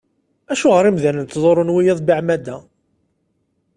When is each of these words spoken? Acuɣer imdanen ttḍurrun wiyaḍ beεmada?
Acuɣer 0.51 0.85
imdanen 0.89 1.25
ttḍurrun 1.27 1.73
wiyaḍ 1.73 1.99
beεmada? 2.07 2.57